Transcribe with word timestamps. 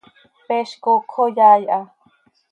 Peez 0.47 0.69
coocj 0.83 1.15
oo 1.21 1.29
yaai 1.37 1.63
ha. 1.73 1.79